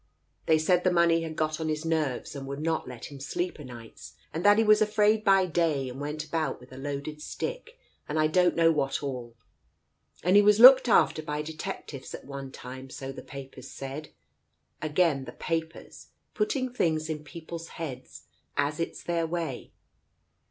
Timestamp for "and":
2.35-2.47, 4.33-4.43, 5.89-6.01, 8.09-8.17, 10.23-10.35